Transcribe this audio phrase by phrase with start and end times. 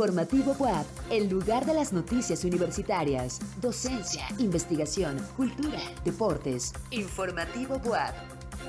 [0.00, 6.72] Informativo WAP, el lugar de las noticias universitarias, docencia, investigación, cultura, deportes.
[6.90, 8.14] Informativo WAP.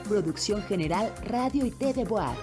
[0.09, 2.35] Producción General Radio y TV WAP.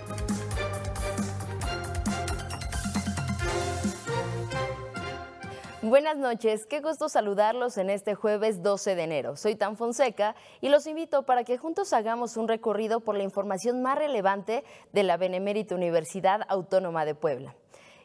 [5.82, 9.36] Buenas noches, qué gusto saludarlos en este jueves 12 de enero.
[9.36, 13.82] Soy Tan Fonseca y los invito para que juntos hagamos un recorrido por la información
[13.82, 14.64] más relevante
[14.94, 17.54] de la Benemérita Universidad Autónoma de Puebla.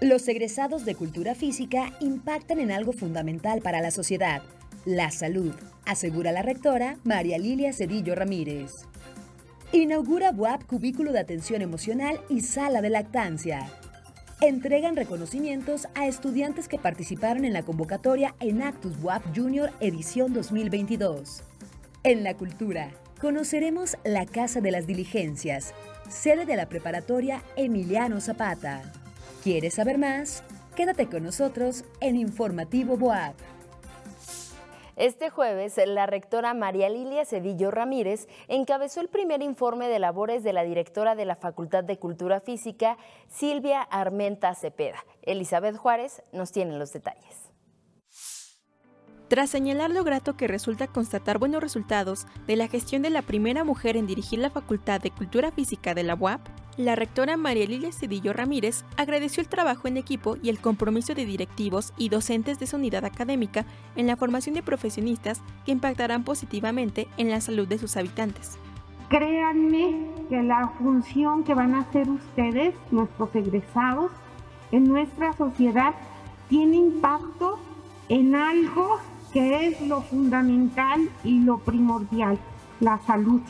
[0.00, 4.40] Los egresados de cultura física impactan en algo fundamental para la sociedad,
[4.86, 5.52] la salud,
[5.84, 8.86] asegura la rectora María Lilia Cedillo Ramírez.
[9.72, 13.70] Inaugura BUAP Cubículo de Atención Emocional y Sala de Lactancia.
[14.40, 21.42] Entregan reconocimientos a estudiantes que participaron en la convocatoria en Actus BUAP Junior edición 2022.
[22.04, 25.74] En la cultura, conoceremos la Casa de las Diligencias,
[26.08, 28.90] sede de la preparatoria Emiliano Zapata.
[29.42, 30.44] ¿Quieres saber más?
[30.76, 33.32] Quédate con nosotros en Informativo Boab.
[34.96, 40.52] Este jueves, la rectora María Lilia Cedillo Ramírez encabezó el primer informe de labores de
[40.52, 45.02] la directora de la Facultad de Cultura Física, Silvia Armenta Cepeda.
[45.22, 47.49] Elizabeth Juárez nos tiene los detalles.
[49.30, 53.62] Tras señalar lo grato que resulta constatar buenos resultados de la gestión de la primera
[53.62, 56.40] mujer en dirigir la Facultad de Cultura Física de la UAP,
[56.76, 61.26] la rectora María Lilia Cedillo Ramírez agradeció el trabajo en equipo y el compromiso de
[61.26, 67.06] directivos y docentes de su unidad académica en la formación de profesionistas que impactarán positivamente
[67.16, 68.58] en la salud de sus habitantes.
[69.10, 74.10] Créanme que la función que van a hacer ustedes, nuestros egresados,
[74.72, 75.94] en nuestra sociedad,
[76.48, 77.60] tiene impacto
[78.08, 78.98] en algo
[79.32, 82.38] que es lo fundamental y lo primordial,
[82.80, 83.40] la salud.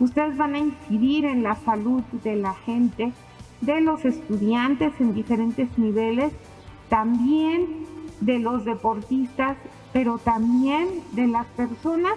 [0.00, 3.12] Ustedes van a incidir en la salud de la gente,
[3.60, 6.32] de los estudiantes en diferentes niveles,
[6.88, 7.66] también
[8.20, 9.56] de los deportistas,
[9.92, 12.14] pero también de las personas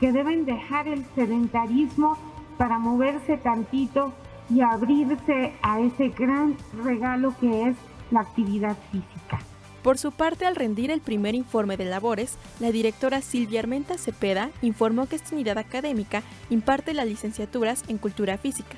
[0.00, 2.18] que deben dejar el sedentarismo
[2.58, 4.12] para moverse tantito
[4.50, 7.76] y abrirse a ese gran regalo que es
[8.10, 9.40] la actividad física.
[9.84, 14.50] Por su parte, al rendir el primer informe de labores, la directora Silvia Armenta Cepeda
[14.62, 18.76] informó que esta unidad académica imparte las licenciaturas en Cultura Física,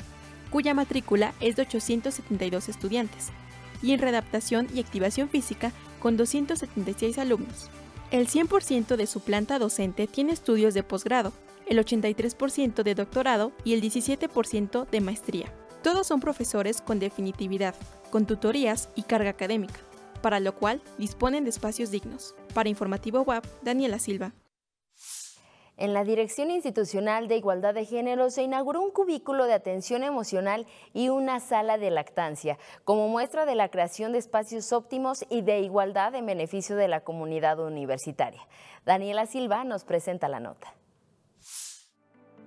[0.50, 3.28] cuya matrícula es de 872 estudiantes,
[3.84, 7.70] y en Redaptación y Activación Física con 276 alumnos.
[8.10, 11.32] El 100% de su planta docente tiene estudios de posgrado,
[11.68, 15.52] el 83% de doctorado y el 17% de maestría.
[15.84, 17.76] Todos son profesores con definitividad,
[18.10, 19.85] con tutorías y carga académica
[20.26, 22.34] para lo cual disponen de espacios dignos.
[22.52, 24.32] Para Informativo WAP, Daniela Silva.
[25.76, 30.66] En la Dirección Institucional de Igualdad de Género se inauguró un cubículo de atención emocional
[30.92, 35.60] y una sala de lactancia, como muestra de la creación de espacios óptimos y de
[35.60, 38.48] igualdad en beneficio de la comunidad universitaria.
[38.84, 40.74] Daniela Silva nos presenta la nota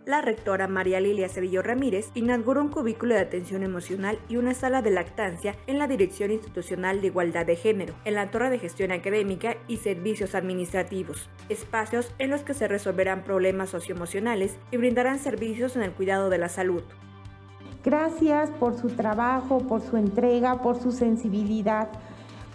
[0.10, 4.82] la rectora María Lilia Cedillo Ramírez inauguró un cubículo de atención emocional y una sala
[4.82, 8.92] de lactancia en la Dirección Institucional de Igualdad de Género, en la Torre de Gestión
[8.92, 15.76] Académica y Servicios Administrativos, espacios en los que se resolverán problemas socioemocionales y brindarán servicios
[15.76, 16.82] en el cuidado de la salud.
[17.86, 21.88] Gracias por su trabajo, por su entrega, por su sensibilidad,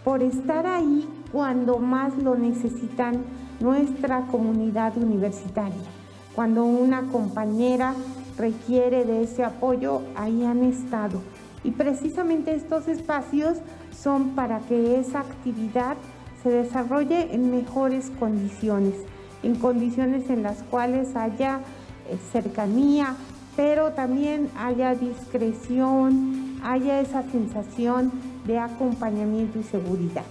[0.02, 3.24] por estar ahí cuando más lo necesitan
[3.60, 6.03] nuestra comunidad universitaria.
[6.34, 7.94] Cuando una compañera
[8.36, 11.20] requiere de ese apoyo, ahí han estado.
[11.62, 13.58] Y precisamente estos espacios
[13.96, 15.96] son para que esa actividad
[16.42, 18.94] se desarrolle en mejores condiciones,
[19.42, 21.60] en condiciones en las cuales haya
[22.08, 23.14] eh, cercanía,
[23.56, 28.12] pero también haya discreción, haya esa sensación
[28.46, 30.24] de acompañamiento y seguridad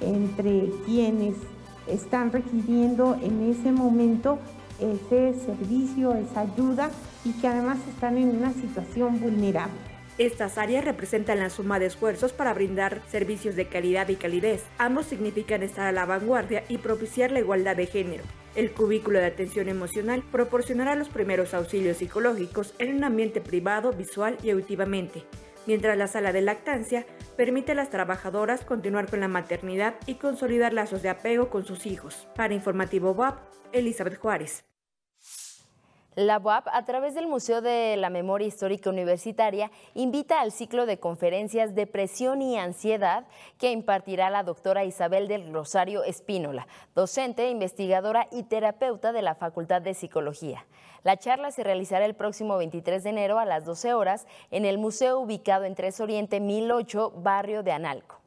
[0.00, 1.34] entre quienes
[1.86, 4.38] están requiriendo en ese momento
[4.80, 6.90] ese servicio, esa ayuda
[7.24, 9.74] y que además están en una situación vulnerable.
[10.18, 14.64] Estas áreas representan la suma de esfuerzos para brindar servicios de calidad y calidez.
[14.78, 18.24] Ambos significan estar a la vanguardia y propiciar la igualdad de género.
[18.54, 24.38] El cubículo de atención emocional proporcionará los primeros auxilios psicológicos en un ambiente privado, visual
[24.42, 25.24] y auditivamente.
[25.66, 30.72] Mientras la sala de lactancia permite a las trabajadoras continuar con la maternidad y consolidar
[30.72, 32.26] lazos de apego con sus hijos.
[32.34, 33.38] Para Informativo WAP,
[33.72, 34.64] Elizabeth Juárez.
[36.16, 40.98] La UAP, a través del Museo de la Memoria Histórica Universitaria, invita al ciclo de
[40.98, 43.26] conferencias Depresión y Ansiedad
[43.58, 49.82] que impartirá la doctora Isabel del Rosario Espínola, docente, investigadora y terapeuta de la Facultad
[49.82, 50.64] de Psicología.
[51.02, 54.78] La charla se realizará el próximo 23 de enero a las 12 horas en el
[54.78, 58.20] museo ubicado en Tres Oriente 1008, barrio de Analco.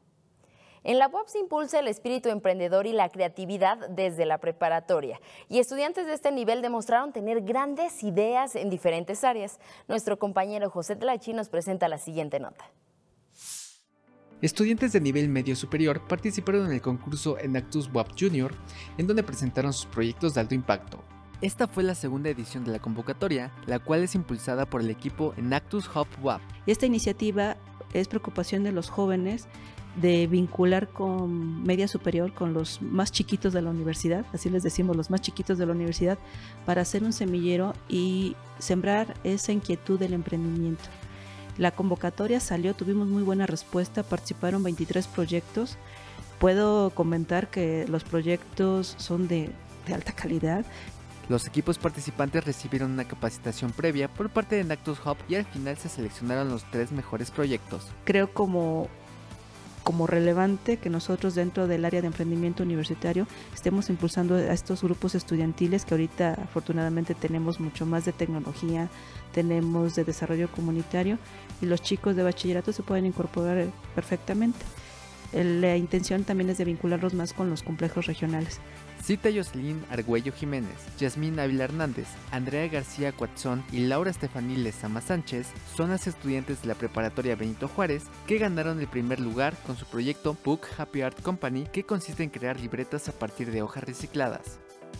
[0.82, 5.20] En la UAP se impulsa el espíritu emprendedor y la creatividad desde la preparatoria.
[5.48, 9.60] Y estudiantes de este nivel demostraron tener grandes ideas en diferentes áreas.
[9.88, 12.64] Nuestro compañero José Tlachi nos presenta la siguiente nota.
[14.40, 18.54] Estudiantes de nivel medio superior participaron en el concurso Enactus WAP Junior,
[18.96, 21.04] en donde presentaron sus proyectos de alto impacto.
[21.40, 25.32] Esta fue la segunda edición de la convocatoria, la cual es impulsada por el equipo
[25.38, 26.42] Enactus Hub WAP.
[26.66, 27.56] Esta iniciativa
[27.94, 29.48] es preocupación de los jóvenes
[29.96, 34.96] de vincular con media superior, con los más chiquitos de la universidad, así les decimos,
[34.96, 36.18] los más chiquitos de la universidad,
[36.66, 40.84] para hacer un semillero y sembrar esa inquietud del emprendimiento.
[41.56, 45.78] La convocatoria salió, tuvimos muy buena respuesta, participaron 23 proyectos.
[46.38, 49.50] Puedo comentar que los proyectos son de,
[49.86, 50.64] de alta calidad,
[51.30, 55.76] los equipos participantes recibieron una capacitación previa por parte de Nactus Hub y al final
[55.76, 57.86] se seleccionaron los tres mejores proyectos.
[58.04, 58.88] Creo como
[59.84, 65.14] como relevante que nosotros dentro del área de emprendimiento universitario estemos impulsando a estos grupos
[65.14, 68.90] estudiantiles que ahorita afortunadamente tenemos mucho más de tecnología,
[69.32, 71.16] tenemos de desarrollo comunitario
[71.62, 74.58] y los chicos de bachillerato se pueden incorporar perfectamente.
[75.32, 78.60] La intención también es de vincularlos más con los complejos regionales.
[79.02, 85.48] Cita Jocelyn Argüello Jiménez, Yasmín Ávila Hernández, Andrea García Cuatzón y Laura Estefanil Lezama Sánchez
[85.74, 89.86] son las estudiantes de la preparatoria Benito Juárez que ganaron el primer lugar con su
[89.86, 94.58] proyecto Book Happy Art Company que consiste en crear libretas a partir de hojas recicladas.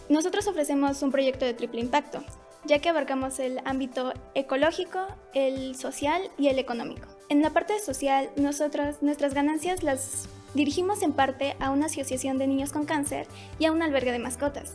[0.08, 2.24] Nosotros ofrecemos un proyecto de triple impacto,
[2.64, 7.06] ya que abarcamos el ámbito ecológico, el social y el económico.
[7.28, 12.46] En la parte social, nosotros nuestras ganancias las dirigimos en parte a una asociación de
[12.46, 13.26] niños con cáncer
[13.58, 14.74] y a un albergue de mascotas.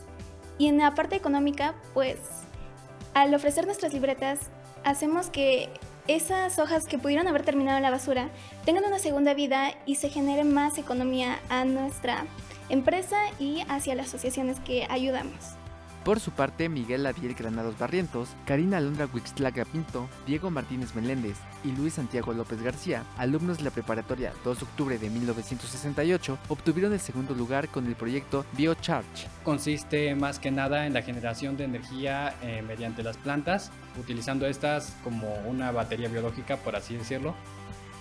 [0.58, 2.18] Y en la parte económica, pues
[3.14, 4.38] al ofrecer nuestras libretas,
[4.84, 5.68] hacemos que
[6.08, 8.30] esas hojas que pudieron haber terminado en la basura
[8.64, 12.24] tengan una segunda vida y se genere más economía a nuestra
[12.68, 15.56] empresa y hacia las asociaciones que ayudamos.
[16.06, 21.72] Por su parte, Miguel Adiel Granados Barrientos, Karina Alondra Huixtlaga Pinto, Diego Martínez Meléndez y
[21.72, 27.00] Luis Santiago López García, alumnos de la preparatoria 2 de octubre de 1968, obtuvieron el
[27.00, 29.26] segundo lugar con el proyecto BioCharge.
[29.42, 34.96] Consiste más que nada en la generación de energía eh, mediante las plantas, utilizando estas
[35.02, 37.34] como una batería biológica, por así decirlo.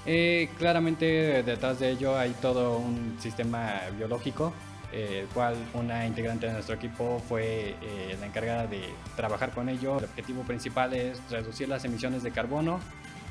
[0.05, 4.53] Eh, claramente detrás de ello hay todo un sistema biológico
[4.95, 8.81] eh, el cual una integrante de nuestro equipo fue eh, la encargada de
[9.17, 9.97] trabajar con ello.
[9.97, 12.79] El objetivo principal es reducir las emisiones de carbono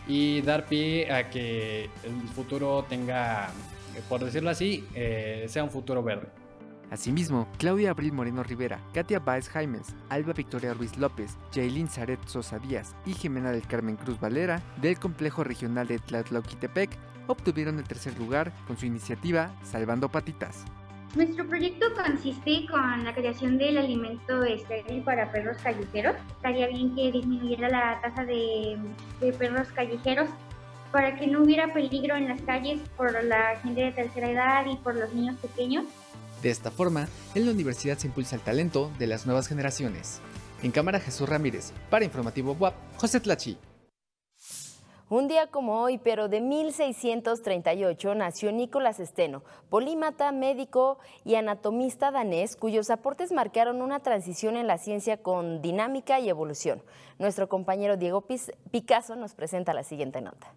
[0.06, 3.48] y dar pie a que el futuro tenga,
[4.10, 6.28] por decirlo así, eh, sea un futuro verde.
[6.90, 12.58] Asimismo, Claudia Abril Moreno Rivera, Katia Baez Jaimes, Alba Victoria Ruiz López, Jailin Zaret Sosa
[12.58, 16.90] Díaz y Jimena del Carmen Cruz Valera del Complejo Regional de Tlatlauquitepec
[17.26, 20.66] obtuvieron el tercer lugar con su iniciativa Salvando Patitas.
[21.14, 26.16] Nuestro proyecto consiste con la creación del alimento estéril para perros callejeros.
[26.36, 28.76] Estaría bien que disminuyera la tasa de,
[29.38, 30.28] perros callejeros
[30.90, 34.74] para que no hubiera peligro en las calles por la gente de tercera edad y
[34.76, 35.84] por los niños pequeños.
[36.42, 37.06] De esta forma,
[37.36, 40.20] en la universidad se impulsa el talento de las nuevas generaciones.
[40.64, 43.56] En cámara Jesús Ramírez, para Informativo WAP, José Tlachi.
[45.14, 52.56] Un día como hoy, pero de 1638, nació Nicolás Steno, polímata, médico y anatomista danés,
[52.56, 56.82] cuyos aportes marcaron una transición en la ciencia con dinámica y evolución.
[57.20, 58.26] Nuestro compañero Diego
[58.72, 60.52] Picasso nos presenta la siguiente nota.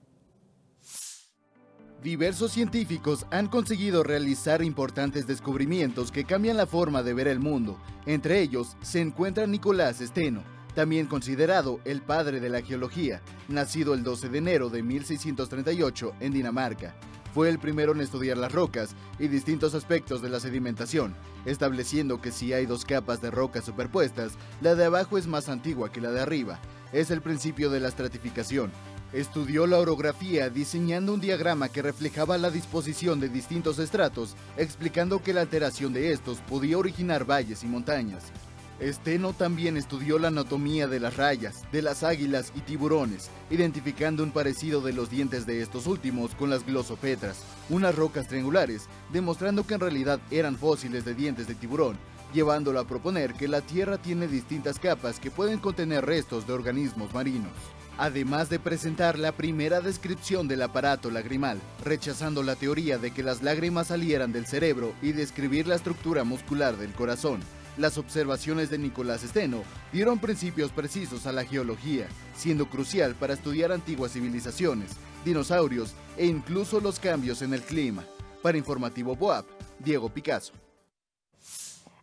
[2.02, 7.78] Diversos científicos han conseguido realizar importantes descubrimientos que cambian la forma de ver el mundo.
[8.08, 10.44] Entre ellos se encuentra Nicolás Steno,
[10.78, 16.34] también considerado el padre de la geología, nacido el 12 de enero de 1638 en
[16.34, 16.94] Dinamarca.
[17.34, 21.16] Fue el primero en estudiar las rocas y distintos aspectos de la sedimentación,
[21.46, 25.92] estableciendo que si hay dos capas de rocas superpuestas, la de abajo es más antigua
[25.92, 26.60] que la de arriba.
[26.94, 28.72] Es el principio de la estratificación.
[29.14, 35.34] Estudió la orografía diseñando un diagrama que reflejaba la disposición de distintos estratos, explicando que
[35.34, 38.32] la alteración de estos podía originar valles y montañas.
[38.82, 44.32] Steno también estudió la anatomía de las rayas, de las águilas y tiburones, identificando un
[44.32, 49.74] parecido de los dientes de estos últimos con las glosopetras, unas rocas triangulares, demostrando que
[49.74, 51.98] en realidad eran fósiles de dientes de tiburón,
[52.34, 57.14] llevándolo a proponer que la Tierra tiene distintas capas que pueden contener restos de organismos
[57.16, 57.54] marinos.
[57.98, 63.42] Además de presentar la primera descripción del aparato lagrimal, rechazando la teoría de que las
[63.42, 67.40] lágrimas salieran del cerebro y describir la estructura muscular del corazón,
[67.78, 73.72] las observaciones de Nicolás Steno dieron principios precisos a la geología, siendo crucial para estudiar
[73.72, 74.92] antiguas civilizaciones,
[75.24, 78.04] dinosaurios e incluso los cambios en el clima.
[78.42, 79.46] Para Informativo Boab,
[79.80, 80.67] Diego Picasso.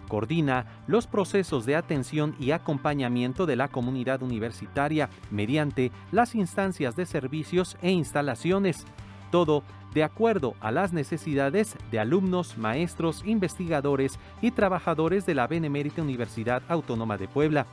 [0.08, 7.06] Coordina los procesos de atención y acompañamiento de la comunidad universitaria mediante las instancias de
[7.06, 8.84] servicios e instalaciones.
[9.30, 16.02] Todo de acuerdo a las necesidades de alumnos, maestros, investigadores y trabajadores de la Benemérita
[16.02, 17.66] Universidad Autónoma de Puebla,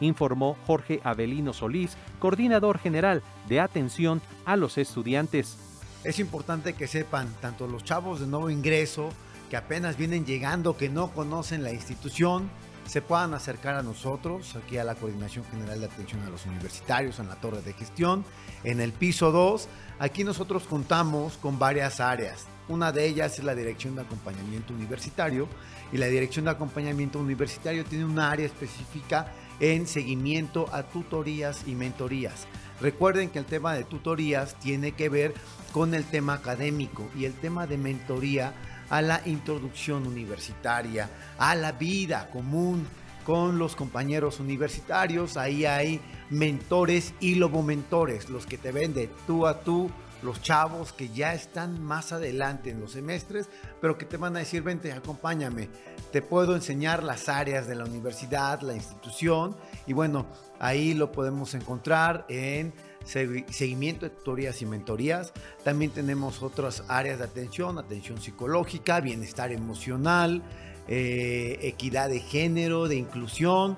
[0.00, 5.58] informó Jorge Avelino Solís, coordinador general de atención a los estudiantes.
[6.04, 9.10] Es importante que sepan tanto los chavos de nuevo ingreso,
[9.48, 12.50] que apenas vienen llegando, que no conocen la institución,
[12.88, 17.18] se puedan acercar a nosotros, aquí a la Coordinación General de Atención a los Universitarios,
[17.18, 18.24] en la Torre de Gestión,
[18.64, 19.68] en el piso 2.
[19.98, 22.46] Aquí nosotros contamos con varias áreas.
[22.66, 25.48] Una de ellas es la Dirección de Acompañamiento Universitario
[25.92, 31.74] y la Dirección de Acompañamiento Universitario tiene una área específica en seguimiento a tutorías y
[31.74, 32.46] mentorías.
[32.80, 35.34] Recuerden que el tema de tutorías tiene que ver
[35.72, 38.54] con el tema académico y el tema de mentoría
[38.90, 42.86] a la introducción universitaria, a la vida común
[43.24, 45.36] con los compañeros universitarios.
[45.36, 49.90] Ahí hay mentores y lobomentores, los que te venden tú a tú,
[50.22, 53.48] los chavos que ya están más adelante en los semestres,
[53.80, 55.68] pero que te van a decir, vente, acompáñame,
[56.10, 60.26] te puedo enseñar las áreas de la universidad, la institución, y bueno,
[60.58, 62.72] ahí lo podemos encontrar en
[63.04, 65.32] seguimiento de tutorías y mentorías.
[65.64, 70.42] También tenemos otras áreas de atención, atención psicológica, bienestar emocional,
[70.88, 73.76] eh, equidad de género, de inclusión.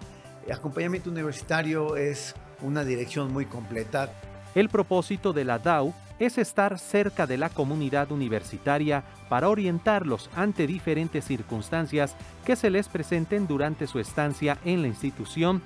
[0.52, 4.12] Acompañamiento universitario es una dirección muy completa.
[4.54, 10.66] El propósito de la DAO es estar cerca de la comunidad universitaria para orientarlos ante
[10.66, 15.62] diferentes circunstancias que se les presenten durante su estancia en la institución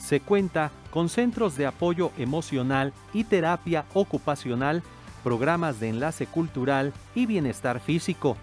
[0.00, 4.82] se cuenta con centros de apoyo emocional y terapia ocupacional,
[5.22, 8.36] programas de enlace cultural y bienestar físico.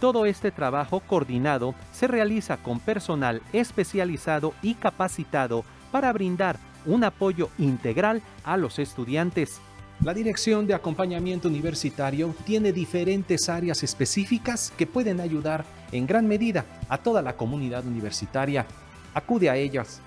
[0.00, 7.50] Todo este trabajo coordinado se realiza con personal especializado y capacitado para brindar un apoyo
[7.58, 9.60] integral a los estudiantes.
[10.02, 16.64] La Dirección de Acompañamiento Universitario tiene diferentes áreas específicas que pueden ayudar en gran medida
[16.88, 18.66] a toda la comunidad universitaria.
[19.14, 20.00] Acude a ellas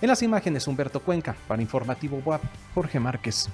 [0.00, 2.42] en las imágenes, Humberto Cuenca, para Informativo WAP,
[2.74, 3.48] Jorge Márquez.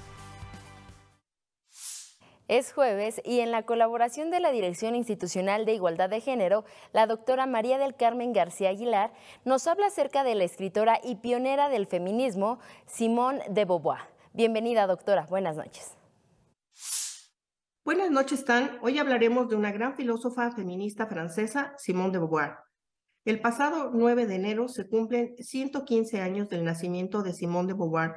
[2.47, 7.07] Es jueves y en la colaboración de la Dirección Institucional de Igualdad de Género, la
[7.07, 9.11] doctora María del Carmen García Aguilar
[9.45, 14.01] nos habla acerca de la escritora y pionera del feminismo, Simone de Beauvoir.
[14.33, 15.25] Bienvenida, doctora.
[15.27, 15.95] Buenas noches.
[17.83, 18.77] Buenas noches, Tan.
[18.81, 22.64] Hoy hablaremos de una gran filósofa feminista francesa, Simone de Beauvoir.
[23.25, 28.11] El pasado 9 de enero se cumplen 115 años del nacimiento de Simone de Beauvoir,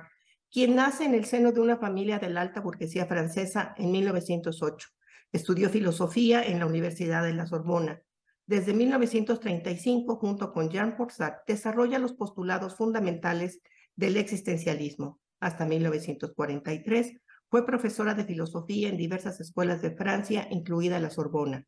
[0.50, 4.88] quien nace en el seno de una familia de la alta burguesía francesa en 1908.
[5.32, 8.02] Estudió filosofía en la Universidad de la Sorbona.
[8.44, 11.08] Desde 1935, junto con Jean Paul
[11.46, 13.62] desarrolla los postulados fundamentales
[13.96, 15.20] del existencialismo.
[15.40, 17.14] Hasta 1943
[17.48, 21.66] fue profesora de filosofía en diversas escuelas de Francia, incluida la Sorbona.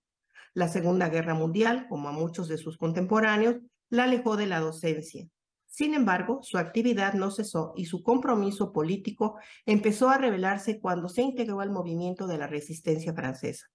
[0.53, 3.57] La Segunda Guerra Mundial, como a muchos de sus contemporáneos,
[3.89, 5.29] la alejó de la docencia.
[5.67, 11.23] Sin embargo, su actividad no cesó y su compromiso político empezó a revelarse cuando se
[11.23, 13.67] integró al movimiento de la resistencia francesa.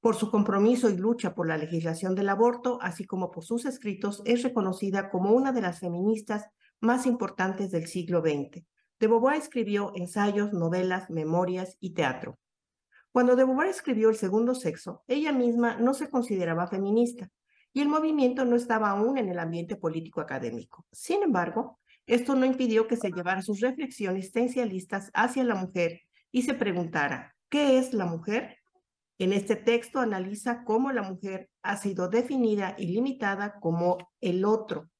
[0.00, 4.22] Por su compromiso y lucha por la legislación del aborto, así como por sus escritos,
[4.24, 6.46] es reconocida como una de las feministas
[6.80, 8.64] más importantes del siglo XX.
[9.00, 12.38] De Beauvoir escribió ensayos, novelas, memorias y teatro.
[13.14, 17.30] Cuando de Beauvoir escribió El segundo sexo, ella misma no se consideraba feminista
[17.72, 20.84] y el movimiento no estaba aún en el ambiente político académico.
[20.90, 26.00] Sin embargo, esto no impidió que se llevara sus reflexiones esencialistas hacia la mujer
[26.32, 28.56] y se preguntara, ¿qué es la mujer?
[29.18, 34.90] En este texto analiza cómo la mujer ha sido definida y limitada como el otro,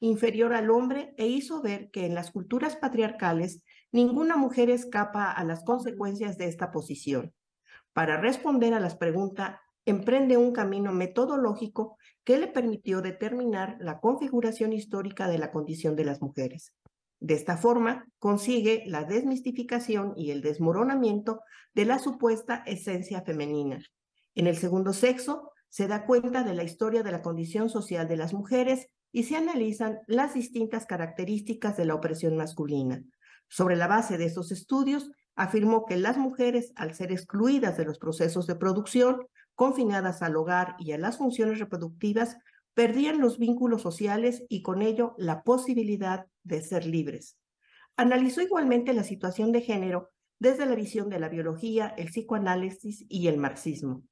[0.00, 5.44] inferior al hombre, e hizo ver que en las culturas patriarcales ninguna mujer escapa a
[5.44, 7.32] las consecuencias de esta posición.
[7.94, 14.72] Para responder a las preguntas, emprende un camino metodológico que le permitió determinar la configuración
[14.72, 16.72] histórica de la condición de las mujeres.
[17.20, 21.40] De esta forma, consigue la desmistificación y el desmoronamiento
[21.72, 23.78] de la supuesta esencia femenina.
[24.34, 28.16] En el segundo sexo, se da cuenta de la historia de la condición social de
[28.16, 33.02] las mujeres y se analizan las distintas características de la opresión masculina.
[33.48, 37.98] Sobre la base de estos estudios, afirmó que las mujeres, al ser excluidas de los
[37.98, 42.38] procesos de producción, confinadas al hogar y a las funciones reproductivas,
[42.74, 47.38] perdían los vínculos sociales y con ello la posibilidad de ser libres.
[47.96, 50.10] Analizó igualmente la situación de género
[50.40, 54.02] desde la visión de la biología, el psicoanálisis y el marxismo.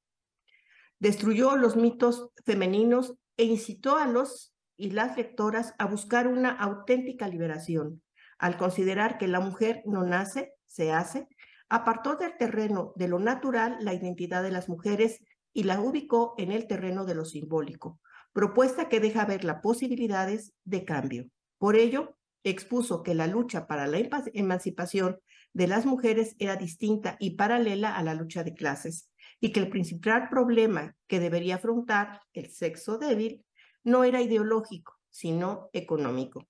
[1.01, 7.29] Destruyó los mitos femeninos e incitó a los y las lectoras a buscar una auténtica
[7.29, 8.03] liberación.
[8.39, 11.29] Al considerar que la mujer no nace, se hace,
[11.69, 15.21] apartó del terreno de lo natural la identidad de las mujeres
[15.53, 18.01] y la ubicó en el terreno de lo simbólico,
[18.33, 21.29] propuesta que deja ver las posibilidades de cambio.
[21.59, 23.99] Por ello, expuso que la lucha para la
[24.33, 25.21] emancipación
[25.53, 29.11] de las mujeres era distinta y paralela a la lucha de clases,
[29.41, 33.45] y que el principal problema que debería afrontar el sexo débil
[33.85, 36.49] no era ideológico, sino económico.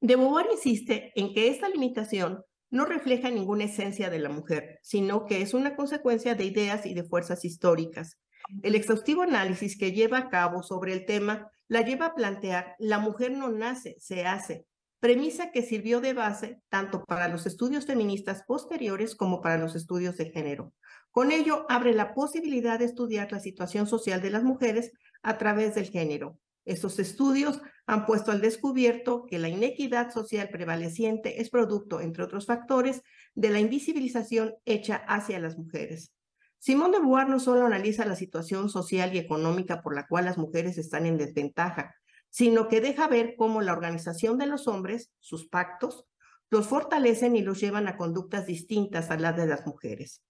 [0.00, 5.26] De Beauvoir insiste en que esta limitación no refleja ninguna esencia de la mujer, sino
[5.26, 8.18] que es una consecuencia de ideas y de fuerzas históricas,
[8.62, 12.98] el exhaustivo análisis que lleva a cabo sobre el tema la lleva a plantear la
[12.98, 14.66] mujer no nace, se hace,
[14.98, 20.16] premisa que sirvió de base tanto para los estudios feministas posteriores como para los estudios
[20.16, 20.74] de género.
[21.10, 25.74] Con ello abre la posibilidad de estudiar la situación social de las mujeres a través
[25.74, 26.38] del género.
[26.64, 32.46] Estos estudios han puesto al descubierto que la inequidad social prevaleciente es producto, entre otros
[32.46, 33.02] factores,
[33.34, 36.12] de la invisibilización hecha hacia las mujeres.
[36.58, 40.36] Simón de Beauvoir no solo analiza la situación social y económica por la cual las
[40.36, 41.94] mujeres están en desventaja,
[42.28, 46.06] sino que deja ver cómo la organización de los hombres, sus pactos,
[46.50, 50.22] los fortalecen y los llevan a conductas distintas a las de las mujeres.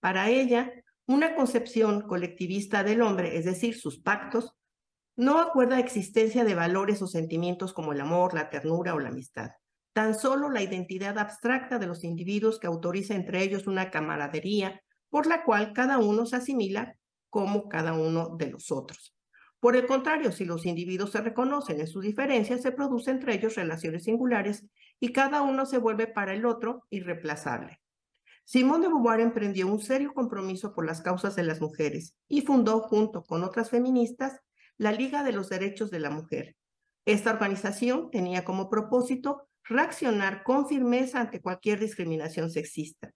[0.00, 0.70] Para ella,
[1.06, 4.57] una concepción colectivista del hombre, es decir, sus pactos,
[5.18, 9.50] no acuerda existencia de valores o sentimientos como el amor, la ternura o la amistad.
[9.92, 15.26] Tan solo la identidad abstracta de los individuos que autoriza entre ellos una camaradería, por
[15.26, 16.94] la cual cada uno se asimila
[17.30, 19.12] como cada uno de los otros.
[19.58, 23.56] Por el contrario, si los individuos se reconocen en sus diferencias, se producen entre ellos
[23.56, 24.68] relaciones singulares
[25.00, 27.80] y cada uno se vuelve para el otro irreemplazable.
[28.44, 32.82] Simón de Beauvoir emprendió un serio compromiso por las causas de las mujeres y fundó,
[32.82, 34.40] junto con otras feministas,
[34.78, 36.56] la Liga de los Derechos de la Mujer.
[37.04, 43.10] Esta organización tenía como propósito reaccionar con firmeza ante cualquier discriminación sexista.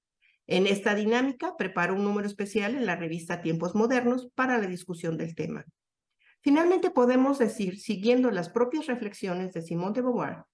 [0.49, 5.17] En esta dinámica preparó un número especial en la revista Tiempos Modernos para la discusión
[5.17, 5.65] del tema.
[6.41, 10.45] Finalmente podemos decir, siguiendo las propias reflexiones de Simone de Beauvoir,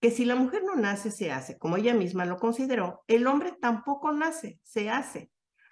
[0.00, 3.54] que si la mujer no nace, se hace, como ella misma lo consideró, el hombre
[3.60, 5.30] tampoco nace, se hace.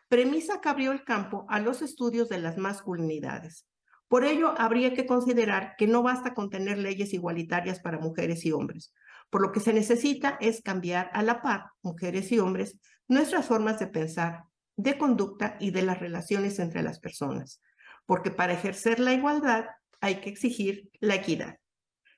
[0.09, 3.67] Premisa que abrió el campo a los estudios de las masculinidades.
[4.09, 8.53] Por ello, habría que considerar que no basta con tener leyes igualitarias para mujeres y
[8.53, 8.93] hombres.
[9.31, 13.79] Por lo que se necesita es cambiar a la par, mujeres y hombres, nuestras formas
[13.79, 14.45] de pensar,
[14.77, 17.61] de conducta y de las relaciones entre las personas,
[18.07, 19.67] porque para ejercer la igualdad
[20.01, 21.59] hay que exigir la equidad.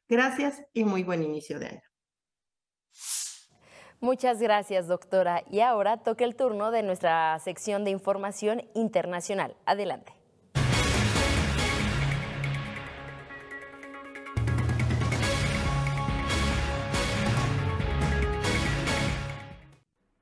[0.09, 1.83] Gracias y muy buen inicio de año.
[4.01, 5.43] Muchas gracias, doctora.
[5.51, 9.57] Y ahora toca el turno de nuestra sección de información internacional.
[9.65, 10.16] Adelante.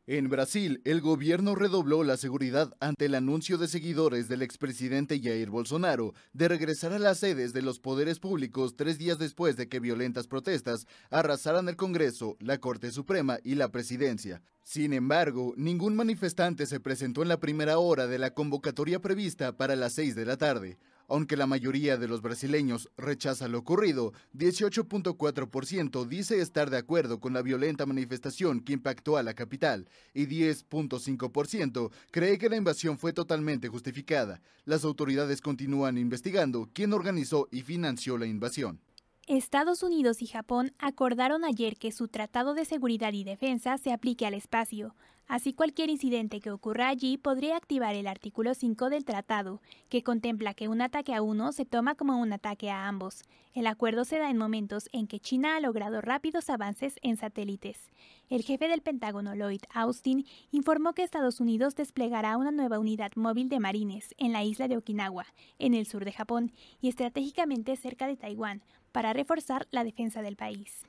[0.06, 5.48] En Brasil, el gobierno redobló la seguridad ante el anuncio de seguidores del expresidente Jair
[5.48, 9.80] Bolsonaro de regresar a las sedes de los poderes públicos tres días después de que
[9.80, 14.42] violentas protestas arrasaran el Congreso, la Corte Suprema y la Presidencia.
[14.62, 19.74] Sin embargo, ningún manifestante se presentó en la primera hora de la convocatoria prevista para
[19.74, 20.76] las seis de la tarde.
[21.08, 27.34] Aunque la mayoría de los brasileños rechaza lo ocurrido, 18.4% dice estar de acuerdo con
[27.34, 33.12] la violenta manifestación que impactó a la capital y 10.5% cree que la invasión fue
[33.12, 34.40] totalmente justificada.
[34.64, 38.80] Las autoridades continúan investigando quién organizó y financió la invasión.
[39.26, 44.26] Estados Unidos y Japón acordaron ayer que su Tratado de Seguridad y Defensa se aplique
[44.26, 44.94] al espacio.
[45.26, 50.52] Así cualquier incidente que ocurra allí podría activar el artículo 5 del tratado, que contempla
[50.52, 53.22] que un ataque a uno se toma como un ataque a ambos.
[53.54, 57.90] El acuerdo se da en momentos en que China ha logrado rápidos avances en satélites.
[58.28, 63.48] El jefe del Pentágono, Lloyd Austin, informó que Estados Unidos desplegará una nueva unidad móvil
[63.48, 65.26] de marines en la isla de Okinawa,
[65.58, 70.36] en el sur de Japón y estratégicamente cerca de Taiwán, para reforzar la defensa del
[70.36, 70.84] país.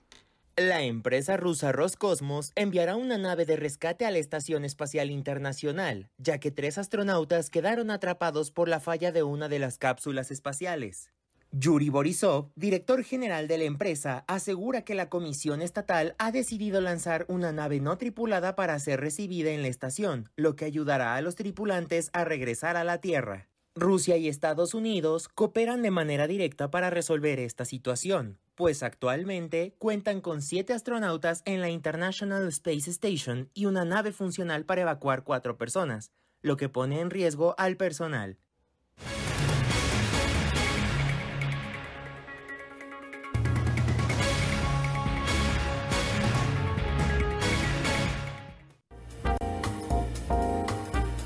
[0.57, 6.39] La empresa rusa Roscosmos enviará una nave de rescate a la Estación Espacial Internacional, ya
[6.39, 11.11] que tres astronautas quedaron atrapados por la falla de una de las cápsulas espaciales.
[11.51, 17.25] Yuri Borisov, director general de la empresa, asegura que la Comisión Estatal ha decidido lanzar
[17.27, 21.35] una nave no tripulada para ser recibida en la estación, lo que ayudará a los
[21.35, 23.49] tripulantes a regresar a la Tierra.
[23.77, 30.21] Rusia y Estados Unidos cooperan de manera directa para resolver esta situación, pues actualmente cuentan
[30.21, 35.57] con siete astronautas en la International Space Station y una nave funcional para evacuar cuatro
[35.57, 38.37] personas, lo que pone en riesgo al personal.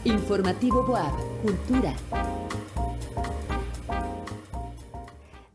[0.04, 1.94] Informativo Boab, Cultura.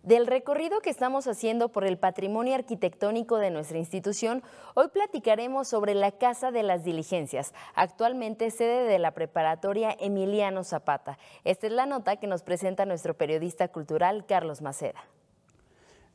[0.05, 4.43] Del recorrido que estamos haciendo por el patrimonio arquitectónico de nuestra institución,
[4.75, 11.17] hoy platicaremos sobre la Casa de las Diligencias, actualmente sede de la preparatoria Emiliano Zapata.
[11.45, 15.03] Esta es la nota que nos presenta nuestro periodista cultural Carlos Maceda.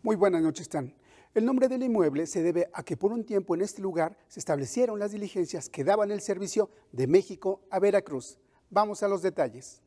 [0.04, 0.93] Muy buenas noches, Stan.
[1.34, 4.39] El nombre del inmueble se debe a que por un tiempo en este lugar se
[4.39, 8.38] establecieron las diligencias que daban el servicio de México a Veracruz.
[8.69, 9.82] Vamos a los detalles.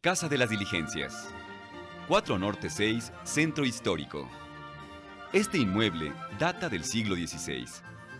[0.00, 1.34] Casa de las Diligencias.
[2.06, 4.30] 4 Norte 6, Centro Histórico.
[5.32, 7.66] Este inmueble data del siglo XVI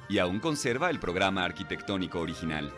[0.09, 2.73] y aún conserva el programa arquitectónico original.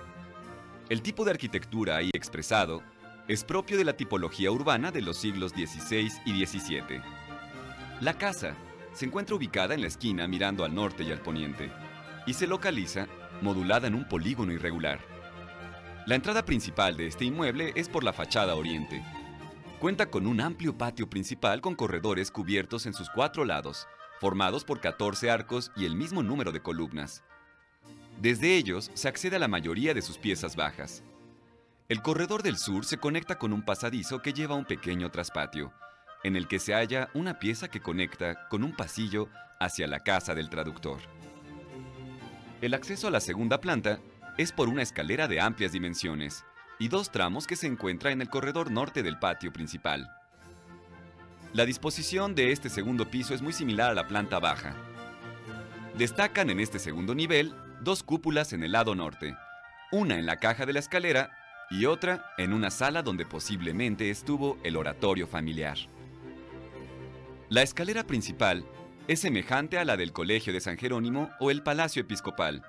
[0.90, 2.82] El tipo de arquitectura ahí expresado
[3.26, 7.00] es propio de la tipología urbana de los siglos XVI y XVII.
[8.02, 8.54] La casa
[8.92, 11.72] se encuentra ubicada en la esquina mirando al norte y al poniente
[12.26, 13.06] y se localiza
[13.40, 15.09] modulada en un polígono irregular.
[16.06, 19.04] La entrada principal de este inmueble es por la fachada oriente.
[19.78, 23.86] Cuenta con un amplio patio principal con corredores cubiertos en sus cuatro lados,
[24.18, 27.22] formados por 14 arcos y el mismo número de columnas.
[28.18, 31.02] Desde ellos se accede a la mayoría de sus piezas bajas.
[31.88, 35.72] El corredor del sur se conecta con un pasadizo que lleva a un pequeño traspatio,
[36.24, 40.34] en el que se halla una pieza que conecta con un pasillo hacia la casa
[40.34, 41.00] del traductor.
[42.62, 44.00] El acceso a la segunda planta
[44.40, 46.46] es por una escalera de amplias dimensiones
[46.78, 50.10] y dos tramos que se encuentran en el corredor norte del patio principal.
[51.52, 54.74] La disposición de este segundo piso es muy similar a la planta baja.
[55.98, 59.36] Destacan en este segundo nivel dos cúpulas en el lado norte,
[59.92, 61.36] una en la caja de la escalera
[61.70, 65.76] y otra en una sala donde posiblemente estuvo el oratorio familiar.
[67.50, 68.64] La escalera principal
[69.06, 72.64] es semejante a la del Colegio de San Jerónimo o el Palacio Episcopal,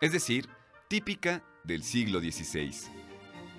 [0.00, 0.48] es decir,
[0.92, 2.70] típica del siglo XVI.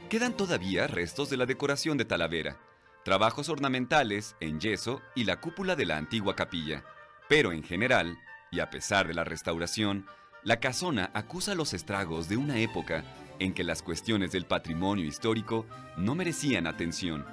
[0.08, 2.60] Quedan todavía restos de la decoración de Talavera,
[3.04, 6.84] trabajos ornamentales en yeso y la cúpula de la antigua capilla,
[7.28, 8.19] pero en general,
[8.52, 10.06] y a pesar de la restauración,
[10.43, 13.04] la casona acusa los estragos de una época
[13.39, 15.65] en que las cuestiones del patrimonio histórico
[15.98, 17.26] no merecían atención.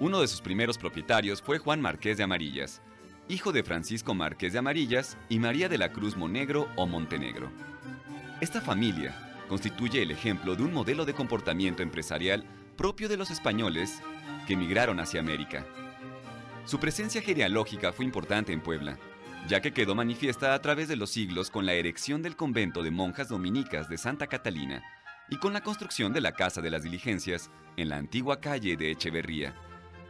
[0.00, 2.82] Uno de sus primeros propietarios fue Juan Marqués de Amarillas,
[3.28, 7.48] hijo de Francisco Márquez de Amarillas y María de la Cruz Monegro o Montenegro.
[8.40, 12.44] Esta familia constituye el ejemplo de un modelo de comportamiento empresarial
[12.76, 14.02] propio de los españoles
[14.46, 15.64] que emigraron hacia América.
[16.64, 18.98] Su presencia genealógica fue importante en Puebla,
[19.48, 22.90] ya que quedó manifiesta a través de los siglos con la erección del convento de
[22.90, 24.82] monjas dominicas de Santa Catalina
[25.30, 28.90] y con la construcción de la Casa de las Diligencias en la antigua calle de
[28.90, 29.54] Echeverría.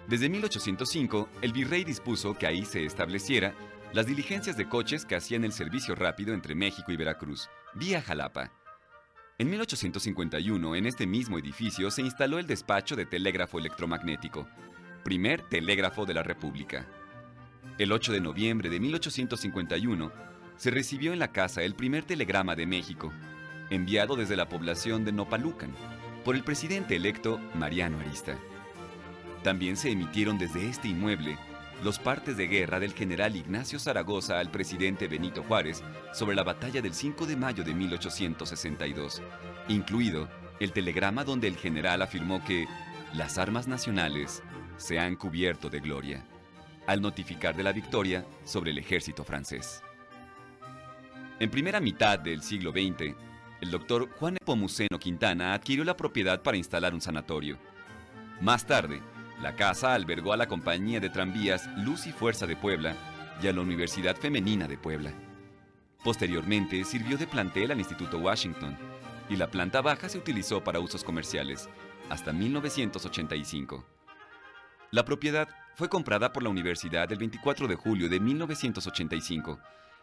[0.09, 3.55] Desde 1805, el virrey dispuso que ahí se estableciera
[3.93, 8.53] las diligencias de coches que hacían el servicio rápido entre México y Veracruz, vía Jalapa.
[9.39, 14.49] En 1851, en este mismo edificio, se instaló el despacho de telégrafo electromagnético,
[15.05, 16.87] primer telégrafo de la República.
[17.77, 20.11] El 8 de noviembre de 1851,
[20.57, 23.13] se recibió en la casa el primer telegrama de México,
[23.69, 25.75] enviado desde la población de Nopalucan,
[26.25, 28.39] por el presidente electo Mariano Arista.
[29.43, 31.37] También se emitieron desde este inmueble
[31.83, 36.81] los partes de guerra del general Ignacio Zaragoza al presidente Benito Juárez sobre la batalla
[36.81, 39.23] del 5 de mayo de 1862,
[39.69, 42.67] incluido el telegrama donde el general afirmó que
[43.13, 44.43] las armas nacionales
[44.79, 46.25] se han cubierto de gloria,
[46.87, 49.83] al notificar de la victoria sobre el ejército francés.
[51.39, 53.15] En primera mitad del siglo XX,
[53.61, 57.59] el doctor Juan Epomuceno Quintana adquirió la propiedad para instalar un sanatorio.
[58.41, 59.03] Más tarde,
[59.41, 62.95] la casa albergó a la compañía de tranvías Luz y Fuerza de Puebla
[63.43, 65.13] y a la Universidad Femenina de Puebla.
[66.03, 68.77] Posteriormente sirvió de plantel al Instituto Washington
[69.29, 71.69] y la planta baja se utilizó para usos comerciales
[72.09, 73.85] hasta 1985.
[74.93, 79.59] La propiedad fue comprada por la universidad el 24 de julio de 1985,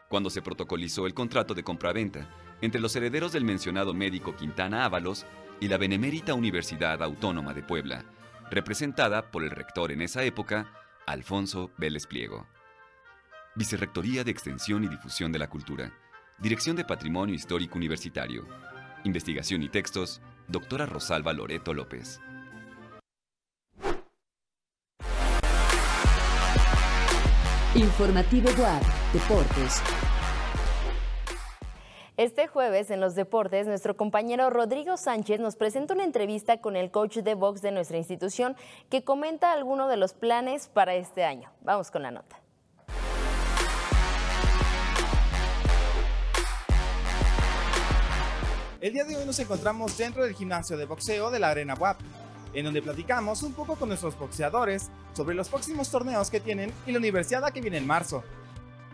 [0.10, 2.28] cuando se protocolizó el contrato de compraventa
[2.62, 5.26] entre los herederos del mencionado médico Quintana Ábalos
[5.60, 8.04] y la Benemérita Universidad Autónoma de Puebla,
[8.54, 10.72] representada por el rector en esa época,
[11.06, 12.48] Alfonso Vélez Pliego.
[13.56, 15.92] Vicerrectoría de Extensión y Difusión de la Cultura.
[16.40, 18.48] Dirección de Patrimonio Histórico Universitario.
[19.04, 22.20] Investigación y textos, doctora Rosalba Loreto López.
[27.76, 29.82] Informativo WAP, Deportes.
[32.16, 36.92] Este jueves en los deportes, nuestro compañero Rodrigo Sánchez nos presenta una entrevista con el
[36.92, 38.56] coach de box de nuestra institución
[38.92, 41.50] que comenta algunos de los planes para este año.
[41.62, 42.40] Vamos con la nota.
[48.80, 52.00] El día de hoy nos encontramos dentro del gimnasio de boxeo de la Arena WAP,
[52.54, 56.92] en donde platicamos un poco con nuestros boxeadores sobre los próximos torneos que tienen y
[56.92, 58.24] la universidad que viene en marzo.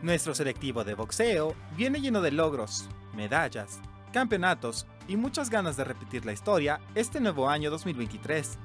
[0.01, 2.87] Nuestro selectivo de boxeo viene lleno de logros,
[3.19, 3.81] medallas,
[4.13, 8.57] campeonatos y muchas ganas de repetir la historia este nuevo año 2023.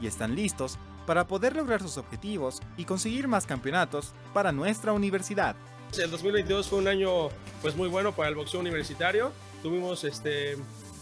[0.00, 5.54] Y están listos para poder lograr sus objetivos y conseguir más campeonatos para nuestra universidad.
[5.98, 7.28] El 2022 fue un año
[7.60, 9.32] pues muy bueno para el boxeo universitario.
[9.62, 10.56] Tuvimos este,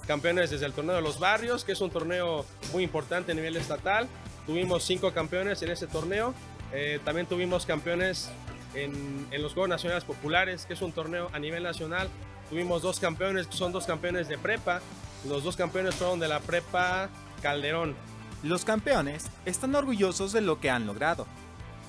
[0.08, 3.56] campeones desde el torneo de los barrios, que es un torneo muy importante a nivel
[3.56, 4.08] estatal.
[4.44, 6.34] Tuvimos cinco campeones en ese torneo.
[6.72, 8.28] Eh, también tuvimos campeones
[8.74, 12.08] en, en, los Juegos Nacionales Populares, que es un torneo a nivel nacional.
[12.50, 14.80] Tuvimos dos campeones, que son dos campeones de prepa.
[15.28, 17.10] Los dos campeones fueron de la prepa
[17.42, 17.94] Calderón.
[18.42, 21.26] Los campeones están orgullosos de lo que han logrado,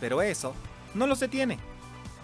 [0.01, 0.53] pero eso
[0.95, 1.59] no los detiene,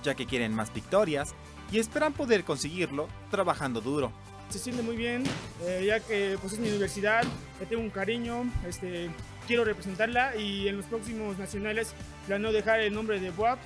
[0.03, 1.33] ya que quieren más victorias
[1.71, 4.11] y esperan poder conseguirlo trabajando duro.
[4.49, 5.23] Se siente muy bien,
[5.63, 7.23] eh, ya que pues, es mi universidad,
[7.59, 9.09] le tengo un cariño, este,
[9.47, 11.93] quiero representarla y en los próximos nacionales
[12.27, 13.59] planeo dejar el nombre de BUAP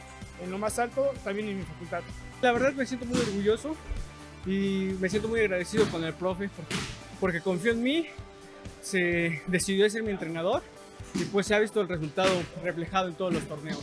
[0.44, 2.02] en lo más alto, también en mi facultad.
[2.42, 3.76] La verdad me siento muy orgulloso
[4.50, 6.76] y me siento muy agradecido con el profe porque,
[7.20, 8.08] porque confió en mí,
[8.82, 10.64] se decidió ser mi entrenador
[11.14, 12.32] y pues se ha visto el resultado
[12.64, 13.80] reflejado en todos los torneos.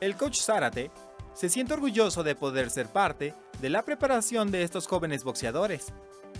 [0.00, 0.90] El coach Zárate
[1.34, 5.92] se siente orgulloso de poder ser parte de la preparación de estos jóvenes boxeadores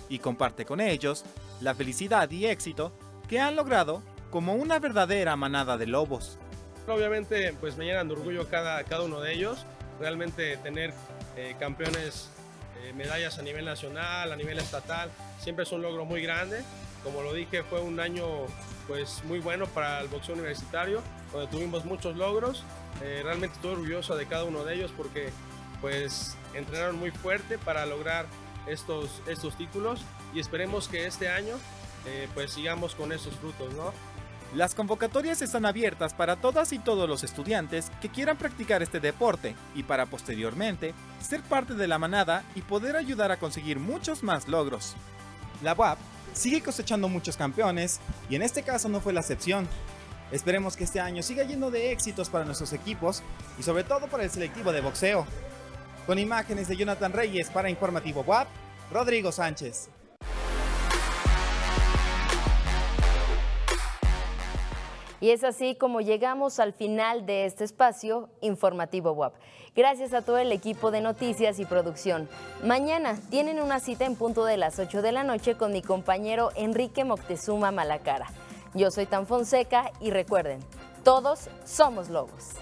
[0.09, 1.23] y comparte con ellos
[1.61, 2.91] la felicidad y éxito
[3.27, 6.39] que han logrado como una verdadera manada de lobos.
[6.87, 9.67] Obviamente pues me llenan de orgullo cada, cada uno de ellos,
[9.99, 10.95] realmente tener
[11.37, 12.31] eh, campeones,
[12.83, 16.63] eh, medallas a nivel nacional, a nivel estatal, siempre es un logro muy grande.
[17.03, 18.25] Como lo dije, fue un año
[18.87, 22.63] pues muy bueno para el boxeo universitario, donde tuvimos muchos logros.
[23.01, 25.31] Eh, realmente estoy orgulloso de cada uno de ellos porque
[25.79, 28.27] pues entrenaron muy fuerte para lograr
[28.67, 30.01] estos, estos títulos
[30.33, 31.55] y esperemos que este año
[32.05, 33.93] eh, pues sigamos con esos frutos, ¿no?
[34.55, 39.55] Las convocatorias están abiertas para todas y todos los estudiantes que quieran practicar este deporte
[39.75, 44.49] y para posteriormente ser parte de la manada y poder ayudar a conseguir muchos más
[44.49, 44.95] logros.
[45.63, 45.97] La UAP
[46.33, 49.69] sigue cosechando muchos campeones y en este caso no fue la excepción.
[50.33, 53.23] Esperemos que este año siga lleno de éxitos para nuestros equipos
[53.57, 55.25] y sobre todo para el selectivo de boxeo.
[56.05, 58.49] Con imágenes de Jonathan Reyes para Informativo WAP,
[58.91, 59.89] Rodrigo Sánchez.
[65.21, 69.35] Y es así como llegamos al final de este espacio informativo WAP.
[69.75, 72.27] Gracias a todo el equipo de noticias y producción.
[72.65, 76.49] Mañana tienen una cita en punto de las 8 de la noche con mi compañero
[76.55, 78.27] Enrique Moctezuma Malacara.
[78.73, 80.59] Yo soy Tan Fonseca y recuerden,
[81.03, 82.55] todos somos lobos.